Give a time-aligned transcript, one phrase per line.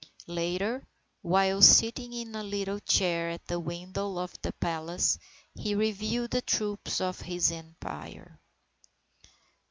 [0.25, 0.87] Later,
[1.21, 5.19] while sitting in a little chair at the window of the palace,
[5.53, 8.39] he reviewed the troops of his Empire.